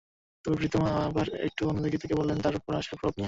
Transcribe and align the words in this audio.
তবে 0.45 0.55
প্রীতম 0.55 0.81
আবার 1.07 1.27
একটু 1.47 1.61
অন্যদিক 1.69 2.01
থেকে 2.01 2.15
বললেন, 2.15 2.37
তাঁর 2.41 2.55
ওপর 2.55 2.73
আসা 2.75 2.93
প্রভাব 2.95 3.13
নিয়ে। 3.13 3.19